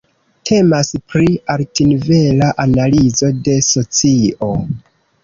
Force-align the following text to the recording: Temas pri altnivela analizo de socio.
Temas 0.49 0.87
pri 1.11 1.27
altnivela 1.55 2.47
analizo 2.63 3.29
de 3.49 3.59
socio. 3.69 4.49